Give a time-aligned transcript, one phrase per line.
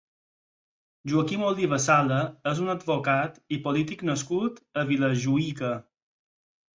[1.11, 2.17] Joaquim Oliva Sala
[2.51, 5.71] és un advocat i polític nascut a Vilajuïga.